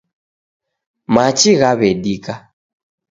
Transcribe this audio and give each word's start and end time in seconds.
Machi 1.13 1.51
ghaw'edika. 1.59 2.33